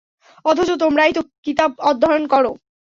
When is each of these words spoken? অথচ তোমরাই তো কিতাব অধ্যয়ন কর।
অথচ 0.45 0.69
তোমরাই 0.83 1.11
তো 1.13 1.21
কিতাব 1.45 1.71
অধ্যয়ন 1.89 2.23
কর। 2.27 2.45